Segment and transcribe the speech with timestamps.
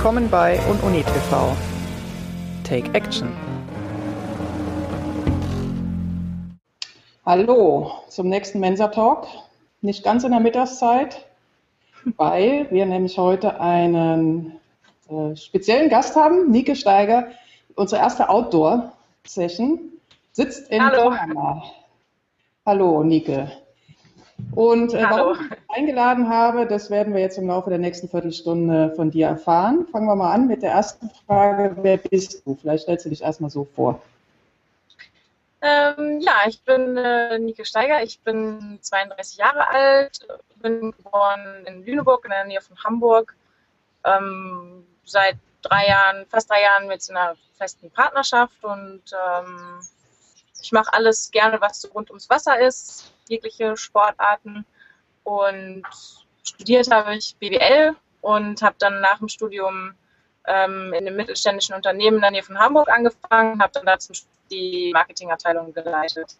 [0.00, 1.54] Willkommen bei Ununi TV.
[2.64, 3.28] Take Action.
[7.26, 9.26] Hallo zum nächsten Mensa Talk.
[9.82, 11.26] Nicht ganz in der Mittagszeit,
[12.16, 14.58] weil wir nämlich heute einen
[15.10, 17.26] äh, speziellen Gast haben, Nike Steiger,
[17.74, 19.80] unsere erste Outdoor-Session,
[20.32, 21.10] sitzt in Hallo.
[21.10, 21.62] Panama.
[22.64, 23.50] Hallo, Nike.
[24.52, 28.08] Und äh, warum ich dich eingeladen habe, das werden wir jetzt im Laufe der nächsten
[28.08, 29.86] Viertelstunde von dir erfahren.
[29.86, 31.76] Fangen wir mal an mit der ersten Frage.
[31.82, 32.54] Wer bist du?
[32.54, 34.00] Vielleicht stellst du dich erstmal so vor.
[35.62, 40.26] Ähm, ja, ich bin äh, Nike Steiger, ich bin 32 Jahre alt,
[40.56, 43.34] bin geboren in Lüneburg in der Nähe von Hamburg.
[44.04, 49.80] Ähm, seit drei Jahren, fast drei Jahren mit einer festen Partnerschaft und ähm,
[50.62, 54.64] ich mache alles gerne, was so rund ums Wasser ist, jegliche Sportarten.
[55.24, 55.82] Und
[56.42, 59.94] studiert habe ich BWL und habe dann nach dem Studium
[60.46, 64.12] ähm, in einem mittelständischen Unternehmen in der Nähe von Hamburg angefangen, habe dann dazu
[64.50, 66.36] die Marketingabteilung geleitet.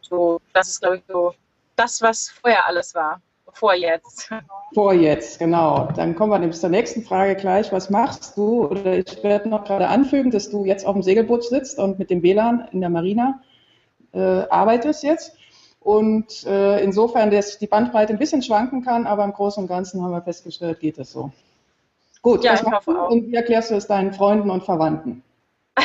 [0.00, 1.34] So, das ist, glaube ich, so
[1.76, 4.30] das, was vorher alles war, bevor jetzt.
[4.72, 5.88] Vor jetzt, genau.
[5.94, 7.72] Dann kommen wir nämlich zur nächsten Frage gleich.
[7.72, 8.66] Was machst du?
[8.66, 12.10] Oder ich werde noch gerade anfügen, dass du jetzt auf dem Segelboot sitzt und mit
[12.10, 13.40] dem WLAN in der Marina
[14.12, 15.36] äh, arbeitest jetzt.
[15.84, 20.02] Und äh, insofern, dass die Bandbreite ein bisschen schwanken kann, aber im Großen und Ganzen
[20.02, 21.30] haben wir festgestellt, geht es so.
[22.22, 23.10] Gut, Ja, ich hoffe auch.
[23.10, 25.22] und wie erklärst du es deinen Freunden und Verwandten?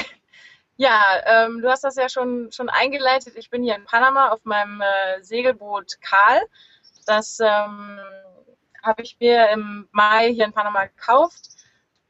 [0.78, 3.33] Ja, ähm, du hast das ja schon, schon eingeleitet.
[3.36, 6.39] Ich bin hier in Panama auf meinem äh, Segelboot Karl.
[7.06, 8.00] Das ähm,
[8.81, 11.50] habe ich mir im Mai hier in Panama gekauft.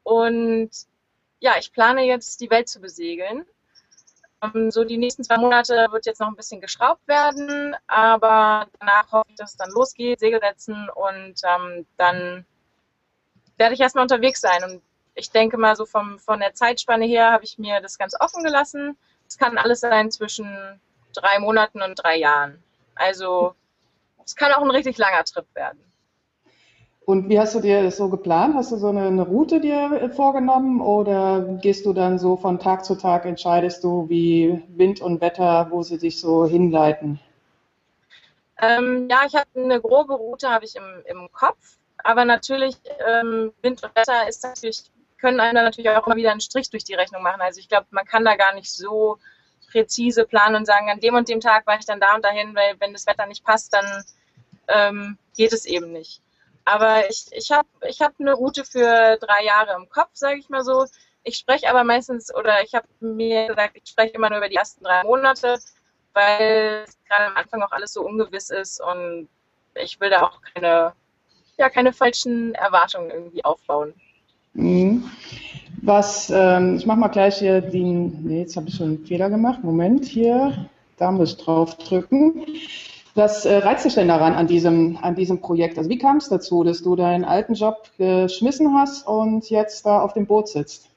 [0.03, 0.69] Und
[1.39, 3.43] ja, ich plane jetzt die Welt zu besegeln.
[4.41, 9.11] Ähm, so die nächsten zwei Monate wird jetzt noch ein bisschen geschraubt werden, aber danach
[9.11, 12.45] hoffe ich, dass es dann losgeht, Segel setzen und ähm, dann
[13.57, 14.63] werde ich erstmal unterwegs sein.
[14.63, 14.81] Und
[15.15, 18.43] ich denke mal, so vom, von der Zeitspanne her habe ich mir das ganz offen
[18.43, 18.97] gelassen.
[19.27, 20.79] Es kann alles sein zwischen
[21.13, 22.63] drei Monaten und drei Jahren.
[22.95, 23.55] Also
[24.25, 25.79] es kann auch ein richtig langer Trip werden.
[27.09, 28.53] Und wie hast du dir das so geplant?
[28.53, 32.59] Hast du so eine, eine Route dir äh, vorgenommen oder gehst du dann so von
[32.59, 37.19] Tag zu Tag, entscheidest du, wie Wind und Wetter, wo sie dich so hinleiten?
[38.61, 42.75] Ähm, ja, ich habe eine grobe Route habe ich im, im Kopf, aber natürlich
[43.07, 44.83] ähm, Wind und Wetter ist natürlich
[45.19, 47.41] können einem natürlich auch immer wieder einen Strich durch die Rechnung machen.
[47.41, 49.17] Also ich glaube, man kann da gar nicht so
[49.71, 52.53] präzise planen und sagen, an dem und dem Tag war ich dann da und dahin,
[52.53, 54.03] weil wenn das Wetter nicht passt, dann
[54.67, 56.21] ähm, geht es eben nicht.
[56.65, 60.49] Aber ich, ich habe ich hab eine Route für drei Jahre im Kopf, sage ich
[60.49, 60.85] mal so.
[61.23, 64.55] Ich spreche aber meistens, oder ich habe mir gesagt, ich spreche immer nur über die
[64.55, 65.59] ersten drei Monate,
[66.13, 69.27] weil gerade am Anfang auch alles so ungewiss ist und
[69.75, 70.93] ich will da auch keine,
[71.57, 73.93] ja, keine falschen Erwartungen irgendwie aufbauen.
[74.53, 75.09] Mhm.
[75.81, 79.29] Was, ähm, ich mache mal gleich hier den, nee, jetzt habe ich schon einen Fehler
[79.29, 79.63] gemacht.
[79.63, 82.45] Moment, hier, da muss ich drauf drücken.
[83.15, 85.77] Was äh, reizt dich denn daran an diesem, an diesem Projekt?
[85.77, 90.01] Also wie kam es dazu, dass du deinen alten Job geschmissen hast und jetzt da
[90.01, 90.89] auf dem Boot sitzt?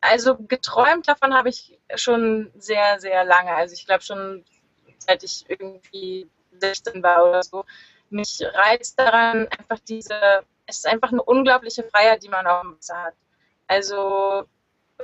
[0.00, 3.54] Also geträumt davon habe ich schon sehr, sehr lange.
[3.54, 4.44] Also ich glaube schon,
[4.98, 6.28] seit ich irgendwie
[6.60, 7.64] 16 war oder so.
[8.10, 10.14] Mich reizt daran einfach diese,
[10.66, 13.14] es ist einfach eine unglaubliche Freiheit, die man auf dem Wasser hat.
[13.66, 14.44] Also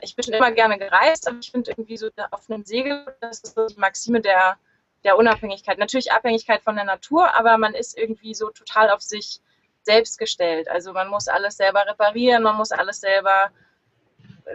[0.01, 3.41] ich bin schon immer gerne gereist, aber ich finde irgendwie so auf einem Segel, das
[3.41, 4.57] ist so die Maxime der,
[5.04, 5.78] der Unabhängigkeit.
[5.78, 9.41] Natürlich Abhängigkeit von der Natur, aber man ist irgendwie so total auf sich
[9.82, 10.69] selbst gestellt.
[10.69, 13.50] Also man muss alles selber reparieren, man muss alles selber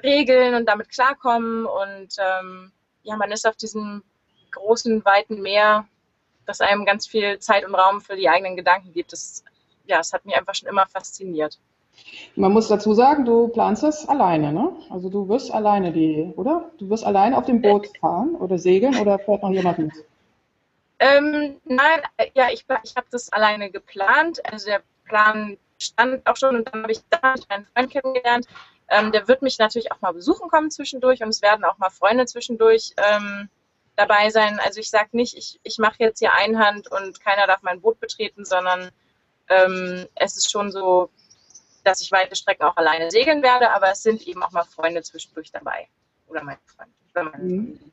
[0.03, 1.65] regeln und damit klarkommen.
[1.65, 2.71] Und ähm,
[3.03, 4.03] ja, man ist auf diesem
[4.51, 5.87] großen, weiten Meer,
[6.45, 9.13] das einem ganz viel Zeit und Raum für die eigenen Gedanken gibt.
[9.13, 9.43] Das,
[9.85, 11.59] ja, das hat mich einfach schon immer fasziniert.
[12.35, 14.71] Man muss dazu sagen, du planst es alleine, ne?
[14.89, 16.71] Also du wirst alleine die, oder?
[16.77, 19.93] Du wirst alleine auf dem Boot fahren oder segeln oder fährt noch jemand mit?
[20.99, 24.39] Ähm, nein, äh, ja, ich, ich habe das alleine geplant.
[24.45, 28.47] Also der Plan stand auch schon und dann habe ich da einen Freund kennengelernt.
[28.89, 31.89] Ähm, der wird mich natürlich auch mal besuchen kommen zwischendurch und es werden auch mal
[31.89, 33.49] Freunde zwischendurch ähm,
[33.95, 34.59] dabei sein.
[34.59, 37.99] Also ich sage nicht, ich, ich mache jetzt hier Einhand und keiner darf mein Boot
[37.99, 38.89] betreten, sondern
[39.47, 41.09] ähm, es ist schon so,
[41.83, 45.01] dass ich weite Strecken auch alleine segeln werde, aber es sind eben auch mal Freunde
[45.03, 45.87] zwischendurch dabei.
[46.27, 46.91] Oder mein Freund.
[47.13, 47.91] Oder meine Mhm.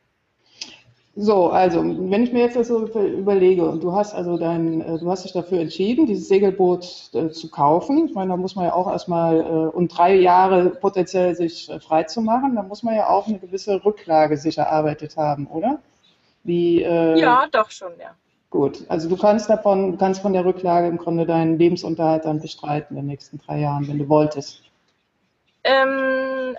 [1.19, 4.99] So, also, wenn ich mir jetzt das so überlege und du hast also dein, äh,
[4.99, 8.07] du hast dich dafür entschieden, dieses Segelboot äh, zu kaufen.
[8.07, 11.81] Ich meine, da muss man ja auch erstmal, äh, und drei Jahre potenziell sich äh,
[11.81, 15.79] frei zu machen, da muss man ja auch eine gewisse Rücklage sich erarbeitet haben, oder?
[16.45, 18.11] Wie, äh, Ja, doch schon, ja.
[18.51, 22.43] Gut, also du kannst davon, du kannst von der Rücklage im Grunde deinen Lebensunterhalt dann
[22.43, 24.61] bestreiten in den nächsten drei Jahren, wenn du wolltest.
[25.65, 26.57] Ähm,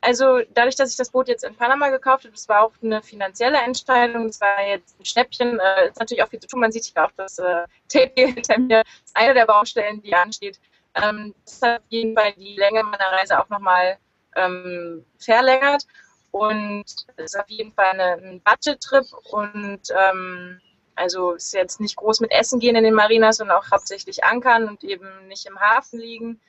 [0.00, 3.02] also dadurch, dass ich das Boot jetzt in Panama gekauft habe, das war auch eine
[3.02, 6.72] finanzielle Entscheidung, das war jetzt ein Schnäppchen, äh, ist natürlich auch viel zu tun, man
[6.72, 10.60] sieht hier auch das äh, Tape hinter mir, das ist eine der Baustellen, die ansteht.
[10.94, 13.98] Ähm, das hat auf jeden Fall die Länge meiner Reise auch nochmal
[14.36, 15.86] ähm, verlängert
[16.30, 16.84] und
[17.16, 20.60] es ist auf jeden Fall eine, ein Budget-Trip und ähm,
[20.94, 24.68] also ist jetzt nicht groß mit Essen gehen in den Marinas, sondern auch hauptsächlich ankern
[24.68, 26.40] und eben nicht im Hafen liegen.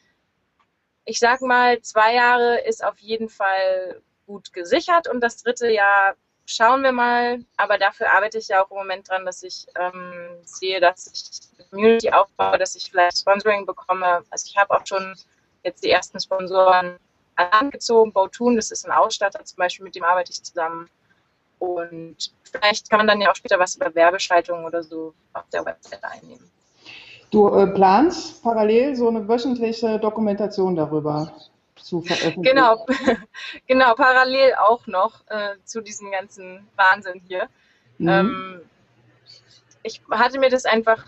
[1.10, 6.14] Ich sag mal, zwei Jahre ist auf jeden Fall gut gesichert und das dritte Jahr
[6.46, 7.44] schauen wir mal.
[7.58, 11.68] Aber dafür arbeite ich ja auch im Moment dran, dass ich ähm, sehe, dass ich
[11.72, 14.24] Community aufbaue, dass ich vielleicht Sponsoring bekomme.
[14.30, 15.16] Also ich habe auch schon
[15.64, 17.00] jetzt die ersten Sponsoren
[17.36, 18.14] angezogen.
[18.14, 20.92] Bautun, das ist ein Ausstatter zum Beispiel, mit dem arbeite ich zusammen.
[21.58, 25.66] Und vielleicht kann man dann ja auch später was über Werbeschaltungen oder so auf der
[25.66, 26.52] Website einnehmen.
[27.32, 31.32] Du äh, planst parallel so eine wöchentliche Dokumentation darüber
[31.76, 32.44] zu veröffentlichen?
[32.44, 32.86] Genau,
[33.68, 37.48] genau parallel auch noch äh, zu diesem ganzen Wahnsinn hier.
[37.98, 38.08] Mhm.
[38.08, 38.62] Ähm,
[39.84, 41.06] ich hatte mir das einfach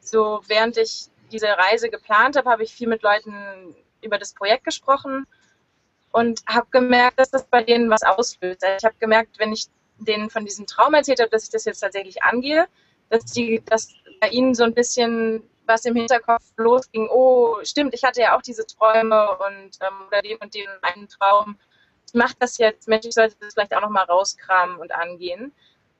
[0.00, 4.64] so, während ich diese Reise geplant habe, habe ich viel mit Leuten über das Projekt
[4.64, 5.26] gesprochen
[6.10, 8.62] und habe gemerkt, dass das bei denen was auslöst.
[8.62, 9.66] Also ich habe gemerkt, wenn ich
[9.98, 12.66] denen von diesem Traum erzählt habe, dass ich das jetzt tatsächlich angehe,
[13.08, 18.02] dass, die, dass bei ihnen so ein bisschen was im Hinterkopf losging, oh, stimmt, ich
[18.04, 21.58] hatte ja auch diese Träume und ähm, oder den und den einen Traum.
[22.06, 25.52] Ich mache das jetzt, Mensch, ich sollte das vielleicht auch nochmal rauskramen und angehen.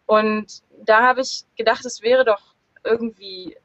[0.06, 2.54] Und da habe ich gedacht, es wäre doch
[2.84, 3.56] irgendwie,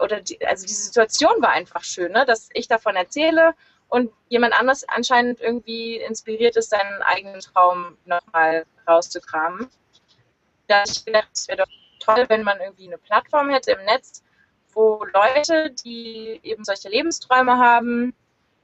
[0.00, 2.24] oder die, also die Situation war einfach schön, ne?
[2.26, 3.54] dass ich davon erzähle
[3.88, 9.68] und jemand anders anscheinend irgendwie inspiriert ist, seinen eigenen Traum nochmal rauszukramen.
[10.68, 13.84] Da habe ich gedacht, es wäre doch toll, wenn man irgendwie eine Plattform hätte im
[13.84, 14.22] Netz,
[14.72, 18.14] wo Leute, die eben solche Lebensträume haben,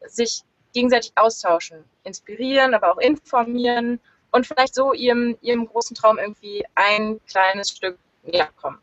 [0.06, 0.43] sich
[0.73, 4.00] gegenseitig austauschen, inspirieren, aber auch informieren
[4.31, 8.79] und vielleicht so ihrem, ihrem großen Traum irgendwie ein kleines Stück näher kommen.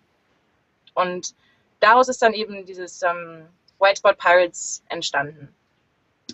[0.95, 1.35] Und
[1.79, 3.45] daraus ist dann eben dieses ähm,
[3.79, 5.53] Whiteboard Pirates entstanden.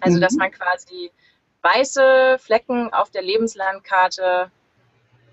[0.01, 0.21] Also, mhm.
[0.21, 1.11] dass man quasi
[1.61, 4.51] weiße Flecken auf der Lebenslandkarte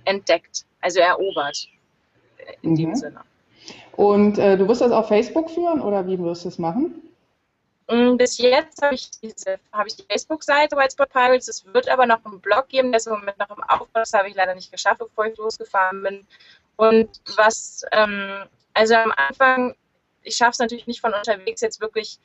[0.04, 1.68] entdeckt, also erobert
[2.62, 2.76] in mhm.
[2.76, 3.22] dem Sinne.
[3.96, 7.02] Und äh, du wirst das auf Facebook führen oder wie wirst du es machen?
[7.88, 11.48] Mm, bis jetzt habe ich, diese, habe ich die Facebook-Seite White Spot Pirates.
[11.48, 13.88] Es wird aber noch einen Blog geben, der ist im Moment noch im Aufbau.
[13.94, 16.26] Das habe ich leider nicht geschafft, bevor ich losgefahren bin.
[16.76, 18.44] Und was, ähm,
[18.74, 19.74] also am Anfang,
[20.22, 22.18] ich schaffe es natürlich nicht von unterwegs jetzt wirklich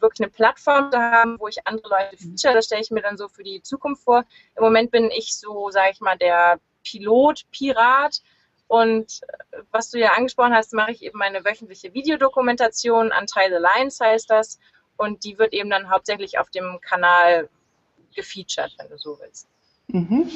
[0.00, 2.54] wirklich eine Plattform zu haben, wo ich andere Leute feature.
[2.54, 4.24] Das stelle ich mir dann so für die Zukunft vor.
[4.56, 8.22] Im Moment bin ich so, sage ich mal, der Pilot, Pirat.
[8.70, 13.10] Und äh, was du ja angesprochen hast, mache ich eben meine wöchentliche Videodokumentation.
[13.20, 14.60] Untie the Lines heißt das.
[14.96, 17.48] Und die wird eben dann hauptsächlich auf dem Kanal
[18.14, 19.48] gefeatured, wenn du so willst.
[19.88, 20.30] Mhm.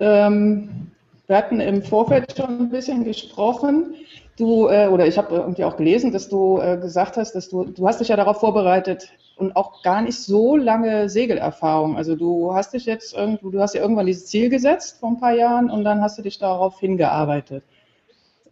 [0.00, 0.90] Ähm,
[1.28, 3.94] wir hatten im Vorfeld schon ein bisschen gesprochen.
[4.36, 7.64] Du, äh, oder ich habe irgendwie auch gelesen, dass du äh, gesagt hast, dass du,
[7.64, 11.96] du hast dich ja darauf vorbereitet und auch gar nicht so lange Segelerfahrung.
[11.96, 15.20] Also du hast dich jetzt irgendwo, du hast ja irgendwann dieses Ziel gesetzt vor ein
[15.20, 17.64] paar Jahren und dann hast du dich darauf hingearbeitet.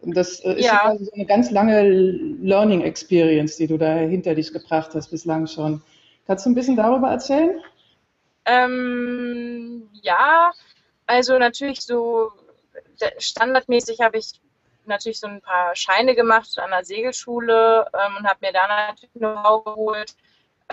[0.01, 0.95] Und das äh, ist ja.
[0.99, 5.81] so eine ganz lange Learning Experience, die du da hinter dich gebracht hast bislang schon.
[6.27, 7.59] Kannst du ein bisschen darüber erzählen?
[8.45, 10.51] Ähm, ja,
[11.07, 12.31] also natürlich so
[13.17, 14.39] standardmäßig habe ich
[14.87, 19.13] natürlich so ein paar Scheine gemacht an der Segelschule ähm, und habe mir da natürlich
[19.13, 20.15] Know-how geholt.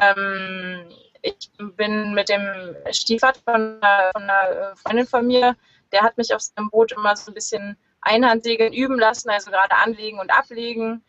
[0.00, 0.88] Ähm,
[1.22, 5.56] ich bin mit dem Stiefvater von einer, von einer Freundin von mir,
[5.92, 9.76] der hat mich auf seinem Boot immer so ein bisschen Einhandsegeln üben lassen, also gerade
[9.76, 11.04] anlegen und ablegen.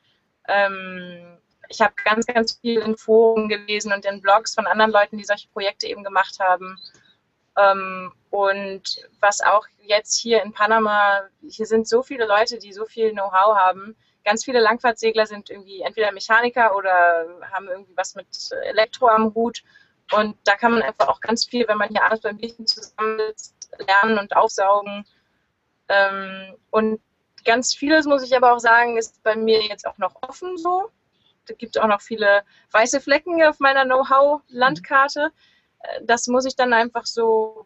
[0.48, 5.18] Ähm, ich habe ganz, ganz viel in Foren gelesen und in Blogs von anderen Leuten,
[5.18, 6.78] die solche Projekte eben gemacht haben.
[7.58, 8.82] Ähm, und
[9.20, 13.56] was auch jetzt hier in Panama, hier sind so viele Leute, die so viel Know-how
[13.56, 13.96] haben.
[14.26, 18.28] Ganz viele Langfahrtsegler sind irgendwie entweder Mechaniker oder haben irgendwie was mit
[18.64, 19.64] Elektro am Hut.
[20.12, 23.56] Und da kann man einfach auch ganz viel, wenn man hier alles beim Bierchen zusammensitzt,
[23.88, 25.06] lernen und aufsaugen.
[25.90, 27.02] Ähm, und
[27.46, 30.90] ganz vieles, muss ich aber auch sagen, ist bei mir jetzt auch noch offen so.
[31.46, 35.32] Da gibt es auch noch viele weiße Flecken auf meiner Know-how-Landkarte.
[36.04, 37.66] Das muss ich dann einfach so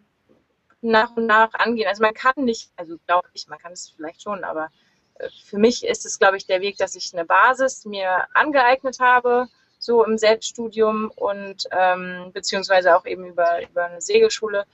[0.81, 1.87] nach und nach angehen.
[1.87, 4.69] Also man kann nicht, also glaube ich, man kann es vielleicht schon, aber
[5.15, 8.99] äh, für mich ist es, glaube ich, der Weg, dass ich eine Basis mir angeeignet
[8.99, 9.47] habe,
[9.79, 14.65] so im Selbststudium und ähm, beziehungsweise auch eben über, über eine Segelschule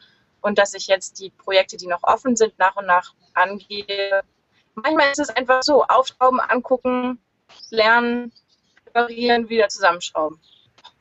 [0.41, 4.21] und dass ich jetzt die Projekte, die noch offen sind, nach und nach angehe.
[4.75, 7.19] manchmal ist es einfach so, aufschrauben, angucken,
[7.69, 8.31] lernen,
[8.85, 10.39] reparieren, wieder zusammenschrauben.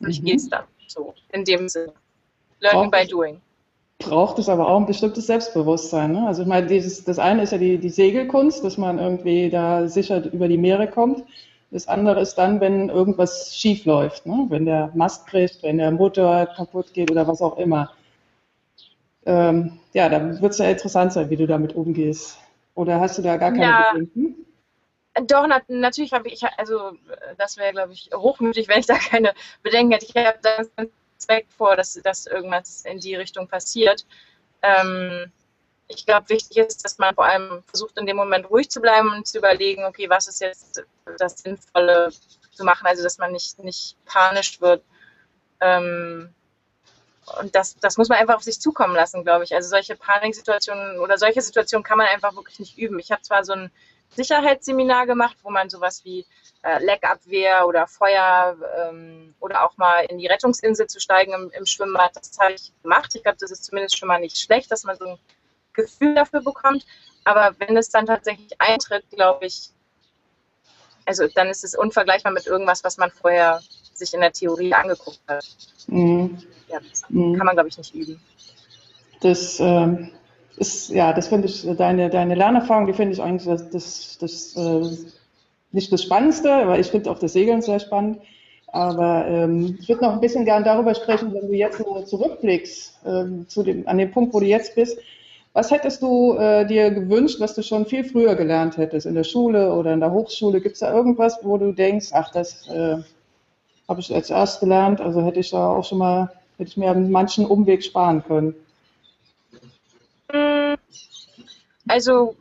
[0.01, 0.25] Wie mhm.
[0.25, 0.65] geht's dann?
[0.89, 1.93] So, in dem Sinne.
[2.63, 3.41] Learning braucht by doing.
[3.99, 6.13] Braucht es aber auch ein bestimmtes Selbstbewusstsein.
[6.13, 6.27] Ne?
[6.27, 9.87] Also ich meine, dieses, das eine ist ja die, die Segelkunst, dass man irgendwie da
[9.87, 11.25] sicher über die Meere kommt.
[11.71, 14.47] Das andere ist dann, wenn irgendwas schief läuft, ne?
[14.49, 17.91] wenn der Mast bricht, wenn der Motor kaputt geht oder was auch immer.
[19.25, 22.39] Ähm, ja, da wird es ja interessant sein, wie du damit umgehst.
[22.75, 23.93] Oder hast du da gar keine ja.
[23.93, 24.47] Bedenken?
[25.27, 26.93] Doch, na, natürlich habe ich, also
[27.37, 30.07] das wäre, glaube ich, hochmütig, wenn ich da keine Bedenken hätte.
[30.07, 30.91] Ich habe da einen
[31.23, 34.05] Respekt vor, dass, dass irgendwas in die Richtung passiert.
[34.63, 35.31] Ähm,
[35.89, 39.13] ich glaube, wichtig ist, dass man vor allem versucht, in dem Moment ruhig zu bleiben
[39.13, 40.83] und zu überlegen, okay, was ist jetzt
[41.19, 42.11] das Sinnvolle
[42.53, 44.83] zu machen, also dass man nicht, nicht panisch wird.
[45.61, 46.35] Ähm,
[47.41, 49.55] und das, das muss man einfach auf sich zukommen lassen, glaube ich.
[49.55, 52.99] Also solche Paniksituationen oder solche Situationen kann man einfach wirklich nicht üben.
[52.99, 53.71] Ich habe zwar so ein
[54.15, 56.27] Sicherheitsseminar gemacht, wo man sowas wie
[56.63, 61.67] äh, Leckabwehr oder Feuer ähm, oder auch mal in die Rettungsinsel zu steigen im, im
[61.67, 63.15] Schwimmbad, das habe ich gemacht.
[63.15, 65.19] Ich glaube, das ist zumindest schon mal nicht schlecht, dass man so ein
[65.73, 66.87] Gefühl dafür bekommt.
[67.25, 69.71] Aber wenn es dann tatsächlich eintritt, glaube ich,
[71.05, 73.61] also dann ist es unvergleichbar mit irgendwas, was man vorher
[73.95, 75.45] sich in der Theorie angeguckt hat.
[75.87, 76.43] Mhm.
[76.69, 77.37] Ja, das mhm.
[77.37, 78.21] kann man, glaube ich, nicht üben.
[79.21, 80.13] Das ähm,
[80.57, 84.57] ist, ja, das finde ich, deine, deine Lernerfahrung, die finde ich eigentlich das, das, das
[84.57, 85.07] äh,
[85.73, 88.19] nicht das Spannendste, weil ich finde auch das Segeln sehr spannend.
[88.69, 93.47] Aber ähm, ich würde noch ein bisschen gern darüber sprechen, wenn du jetzt zurückblickst ähm,
[93.49, 94.99] zu dem, an dem Punkt, wo du jetzt bist.
[95.53, 99.25] Was hättest du äh, dir gewünscht, was du schon viel früher gelernt hättest, in der
[99.25, 100.63] Schule oder in der Hochschule?
[100.63, 102.97] Gibt es da irgendwas, wo du denkst, ach, das äh,
[103.87, 106.95] habe ich als erst gelernt, also hätte ich da auch schon mal, hätte ich mir
[106.95, 108.55] manchen Umweg sparen können?
[111.89, 112.37] Also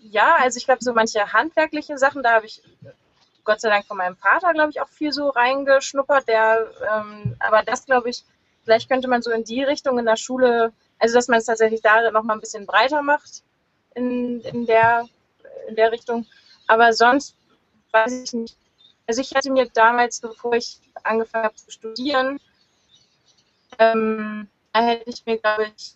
[0.00, 2.62] ja, also ich glaube, so manche handwerkliche Sachen, da habe ich
[3.44, 6.26] Gott sei Dank von meinem Vater, glaube ich, auch viel so reingeschnuppert.
[6.28, 8.24] Der, ähm, aber das, glaube ich,
[8.64, 11.82] vielleicht könnte man so in die Richtung in der Schule also, dass man es tatsächlich
[11.82, 13.42] da nochmal ein bisschen breiter macht
[13.94, 15.06] in, in, der,
[15.68, 16.26] in der Richtung.
[16.66, 17.36] Aber sonst
[17.92, 18.56] weiß ich nicht.
[19.06, 22.40] Also, ich hatte mir damals, bevor ich angefangen habe zu studieren,
[23.78, 25.94] ähm, da hätte ich mir, glaube ich,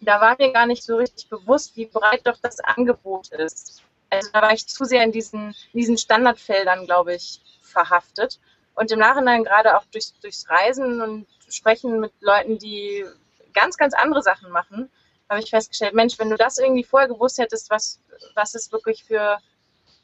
[0.00, 3.82] da war mir gar nicht so richtig bewusst, wie breit doch das Angebot ist.
[4.10, 8.38] Also da war ich zu sehr in diesen, diesen Standardfeldern, glaube ich, verhaftet.
[8.74, 13.04] Und im Nachhinein gerade auch durchs, durchs Reisen und Sprechen mit Leuten, die
[13.52, 14.90] ganz, ganz andere Sachen machen,
[15.28, 18.00] habe ich festgestellt, Mensch, wenn du das irgendwie vorher gewusst hättest, was,
[18.34, 19.38] was es wirklich für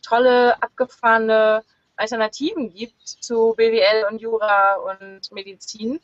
[0.02, 1.64] tolle, abgefahrene
[1.96, 6.00] Alternativen gibt zu BWL und Jura und Medizin,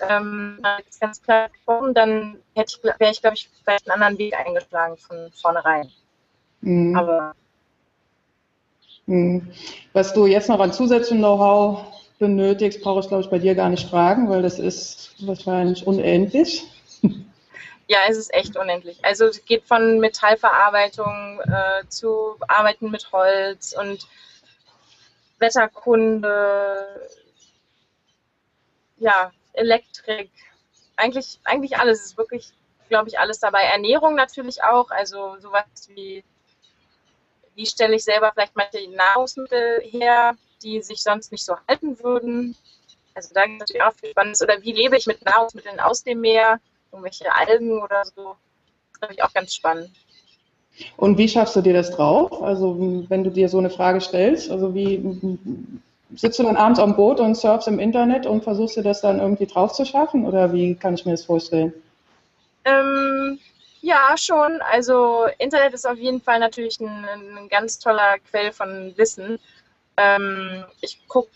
[0.00, 0.58] ähm,
[1.00, 4.96] ganz klar gesprochen, dann hätte ich, wäre ich, glaube ich, vielleicht einen anderen Weg eingeschlagen
[4.96, 5.90] von vornherein.
[6.60, 6.96] Mhm.
[6.96, 7.34] Aber
[9.06, 9.52] mhm.
[9.92, 11.86] was du jetzt noch an zusätzlichem Know-how
[12.18, 16.64] benötigst, brauche ich, glaube ich, bei dir gar nicht fragen, weil das ist wahrscheinlich unendlich.
[17.86, 19.04] Ja, es ist echt unendlich.
[19.04, 24.08] Also es geht von Metallverarbeitung äh, zu Arbeiten mit Holz und
[25.38, 26.86] Wetterkunde,
[28.96, 30.30] ja, Elektrik,
[30.96, 32.00] eigentlich, eigentlich alles.
[32.00, 32.52] Es ist wirklich,
[32.88, 33.62] glaube ich, alles dabei.
[33.62, 36.22] Ernährung natürlich auch, also sowas wie,
[37.54, 42.56] wie stelle ich selber vielleicht manche Nahrungsmittel her, die sich sonst nicht so halten würden.
[43.14, 44.42] Also da gibt es natürlich auch viel Spannendes.
[44.42, 46.60] Oder wie lebe ich mit Nahrungsmitteln aus dem Meer?
[46.94, 48.36] irgendwelche Algen oder so.
[48.92, 49.90] Das glaube ich auch ganz spannend.
[50.96, 52.42] Und wie schaffst du dir das drauf?
[52.42, 54.96] Also wenn du dir so eine Frage stellst, also wie
[56.16, 59.20] sitzt du dann abends am Boot und surfst im Internet und versuchst dir das dann
[59.20, 61.72] irgendwie drauf zu schaffen oder wie kann ich mir das vorstellen?
[62.64, 63.38] Ähm,
[63.80, 64.60] ja, schon.
[64.62, 67.04] Also Internet ist auf jeden Fall natürlich ein,
[67.36, 69.38] ein ganz toller Quell von Wissen.
[69.96, 71.30] Ähm, ich gucke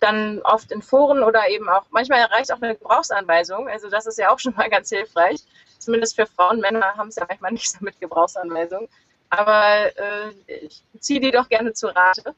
[0.00, 3.68] dann oft in Foren oder eben auch, manchmal reicht auch eine Gebrauchsanweisung.
[3.68, 5.40] Also das ist ja auch schon mal ganz hilfreich.
[5.78, 6.60] Zumindest für Frauen.
[6.60, 8.88] Männer haben es ja manchmal nicht so mit Gebrauchsanweisung.
[9.30, 12.34] Aber äh, ich ziehe die doch gerne zu Rate.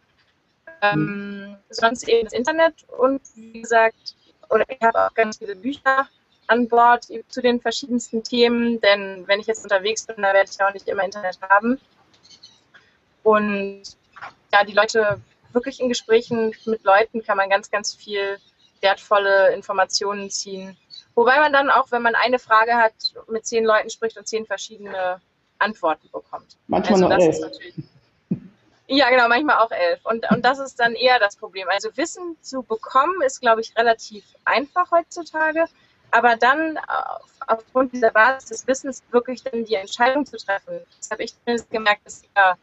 [0.82, 1.56] Ähm, mhm.
[1.70, 4.14] Sonst eben das Internet und wie gesagt,
[4.48, 6.08] oder ich habe auch ganz viele Bücher
[6.46, 10.60] an Bord zu den verschiedensten Themen, denn wenn ich jetzt unterwegs bin, dann werde ich
[10.62, 11.78] auch nicht immer Internet haben.
[13.22, 13.82] Und
[14.52, 15.20] ja, die Leute
[15.52, 18.38] wirklich in Gesprächen mit Leuten kann man ganz, ganz viel
[18.80, 20.76] wertvolle Informationen ziehen.
[21.14, 22.94] Wobei man dann auch, wenn man eine Frage hat,
[23.28, 25.20] mit zehn Leuten spricht und zehn verschiedene
[25.58, 26.56] Antworten bekommt.
[26.66, 27.74] Manchmal also noch elf.
[28.92, 30.00] Ja, genau, manchmal auch elf.
[30.02, 31.68] Und, und das ist dann eher das Problem.
[31.68, 35.66] Also Wissen zu bekommen ist, glaube ich, relativ einfach heutzutage.
[36.10, 41.08] Aber dann auf, aufgrund dieser Basis des Wissens wirklich dann die Entscheidung zu treffen, das
[41.12, 42.58] habe ich zumindest gemerkt, ist eher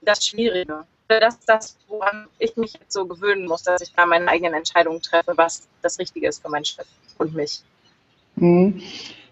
[0.00, 0.86] das Schwierige.
[1.06, 4.54] Das ist das, woran ich mich jetzt so gewöhnen muss, dass ich da meine eigenen
[4.54, 6.86] Entscheidungen treffe, was das Richtige ist für meinen Chef
[7.18, 7.62] und mich.
[8.36, 8.82] Mhm.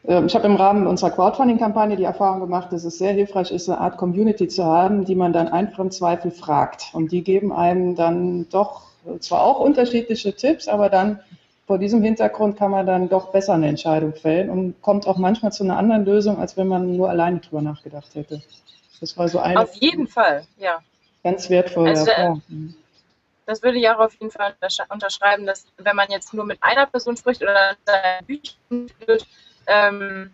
[0.08, 3.68] Ähm, ich habe im Rahmen unserer Crowdfunding-Kampagne die Erfahrung gemacht, dass es sehr hilfreich ist,
[3.68, 6.90] eine Art Community zu haben, die man dann einfach im Zweifel fragt.
[6.92, 8.82] Und die geben einem dann doch
[9.20, 11.20] zwar auch unterschiedliche Tipps, aber dann
[11.66, 15.52] vor diesem Hintergrund kann man dann doch besser eine Entscheidung fällen und kommt auch manchmal
[15.52, 18.40] zu einer anderen Lösung, als wenn man nur alleine drüber nachgedacht hätte.
[19.00, 19.60] Das war so eine.
[19.60, 20.78] Auf jeden Fall, ja.
[21.24, 21.88] Ganz wertvoll.
[21.88, 22.10] Also,
[23.46, 24.54] das würde ich auch auf jeden Fall
[24.88, 27.76] unterschreiben, dass wenn man jetzt nur mit einer Person spricht oder
[28.26, 29.26] Büchern führt,
[29.66, 30.30] ähm,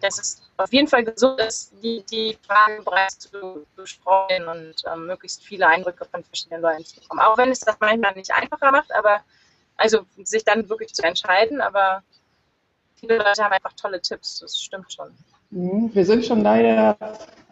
[0.00, 5.06] dass es auf jeden Fall gesund ist, die, die Fragen bereits zu, streuen und ähm,
[5.06, 7.20] möglichst viele Eindrücke von verschiedenen Leuten zu bekommen.
[7.20, 9.20] Auch wenn es das manchmal nicht einfacher macht, aber
[9.76, 12.02] also sich dann wirklich zu entscheiden, aber
[12.98, 15.08] viele Leute haben einfach tolle Tipps, das stimmt schon.
[15.50, 16.96] Mhm, wir sind schon leider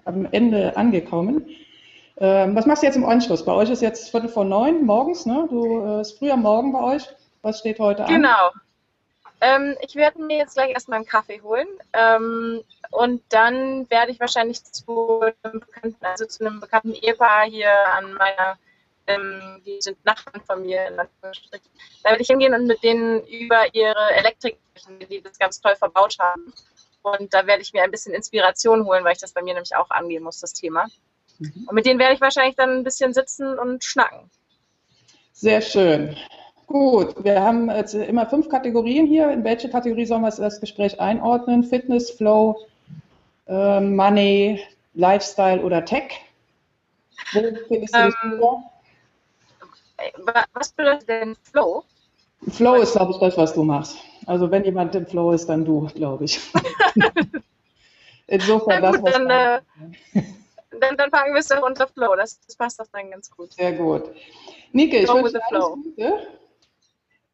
[0.04, 1.49] am Ende angekommen.
[2.16, 3.45] Ähm, was machst du jetzt im Anschluss?
[3.45, 5.47] Bei euch ist jetzt Viertel vor neun morgens, ne?
[5.50, 7.09] Du äh, ist früher Morgen bei euch.
[7.43, 8.14] Was steht heute an?
[8.14, 8.50] Genau.
[9.44, 14.18] Ähm, ich werde mir jetzt gleich erstmal einen Kaffee holen ähm, und dann werde ich
[14.18, 18.58] wahrscheinlich zu einem bekannten, also zu einem bekannten Ehepaar hier an meiner,
[19.06, 20.96] ähm, die sind Nachbarn von mir in.
[20.96, 21.06] Da
[22.04, 26.16] werde ich hingehen und mit denen über ihre Elektrik sprechen, die das ganz toll verbaut
[26.18, 26.50] haben.
[27.02, 29.76] Und da werde ich mir ein bisschen Inspiration holen, weil ich das bei mir nämlich
[29.76, 30.86] auch angehen muss, das Thema.
[31.38, 31.66] Mhm.
[31.68, 34.30] Und mit denen werde ich wahrscheinlich dann ein bisschen sitzen und schnacken.
[35.32, 36.16] Sehr schön.
[36.66, 39.30] Gut, wir haben jetzt immer fünf Kategorien hier.
[39.30, 41.62] In welche Kategorie sollen wir das Gespräch einordnen?
[41.62, 42.66] Fitness, Flow,
[43.47, 44.61] äh, Money,
[44.94, 46.11] Lifestyle oder Tech?
[47.33, 48.64] Wo findest du ähm,
[50.52, 51.85] Was bedeutet denn Flow?
[52.50, 53.98] Flow ist, glaube ich, das, was du machst.
[54.27, 56.40] Also wenn jemand im Flow ist, dann du, glaube ich.
[58.27, 59.61] Insofern das, was dann, äh,
[60.81, 62.16] dann, dann fangen wir es doch unter Flow.
[62.16, 63.53] Das, das, passt doch dann ganz gut.
[63.53, 64.05] Sehr gut.
[64.72, 66.29] Nike, ich wünsche dir alles Gute.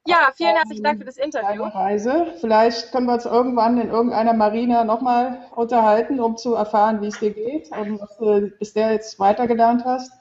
[0.07, 1.63] Ja, vielen herzlichen Dank für das Interview.
[1.65, 2.35] Reise.
[2.41, 7.19] Vielleicht können wir uns irgendwann in irgendeiner Marina nochmal unterhalten, um zu erfahren, wie es
[7.19, 10.13] dir geht und was du bisher jetzt weitergelernt hast.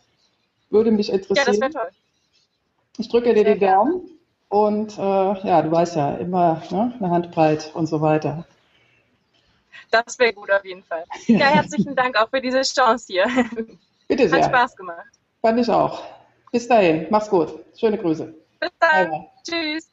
[0.69, 1.37] Würde mich interessieren.
[1.37, 1.89] Ja, das wäre toll.
[2.97, 4.09] Ich drücke dir Sehr die Daumen
[4.49, 8.45] und äh, ja, du weißt ja, immer ne, eine Handbreit und so weiter.
[9.91, 11.05] Das wäre gut auf jeden Fall.
[11.27, 13.27] Ja, herzlichen Dank auch für diese Chance hier.
[14.07, 14.43] Bitte sehr.
[14.43, 15.07] Hat Spaß gemacht.
[15.41, 16.03] Fand ich auch.
[16.51, 17.07] Bis dahin.
[17.09, 17.63] Mach's gut.
[17.75, 18.33] Schöne Grüße.
[18.59, 19.09] Bis dann.
[19.09, 19.29] Bye.
[19.43, 19.89] Tschüss.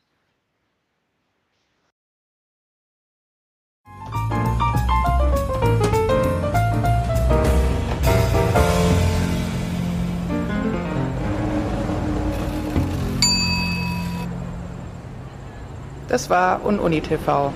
[16.09, 17.52] Das war UnUni TV.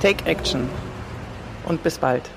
[0.00, 0.68] Take Action
[1.64, 2.30] und bis bald.